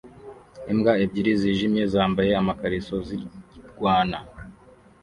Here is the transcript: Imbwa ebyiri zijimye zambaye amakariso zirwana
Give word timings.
Imbwa 0.71 0.93
ebyiri 1.03 1.31
zijimye 1.41 1.83
zambaye 1.93 2.31
amakariso 2.41 2.95
zirwana 3.07 4.17